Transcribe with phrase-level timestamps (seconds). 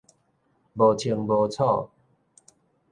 [0.73, 1.91] 無清無楚